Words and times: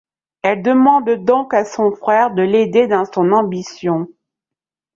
Elle 0.41 0.63
demande 0.63 1.23
donc 1.25 1.53
à 1.53 1.63
son 1.63 1.91
frère 1.91 2.33
de 2.33 2.41
l'aider 2.41 2.87
dans 2.87 3.05
son 3.05 3.31
ambition. 3.31 4.07